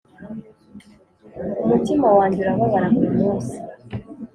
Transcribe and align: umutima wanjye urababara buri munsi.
umutima 1.63 2.07
wanjye 2.17 2.37
urababara 2.41 2.87
buri 2.93 3.09
munsi. 3.19 3.55